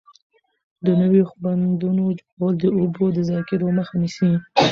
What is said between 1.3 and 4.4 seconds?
بندونو جوړول د اوبو د ضایع کېدو مخه نیسي.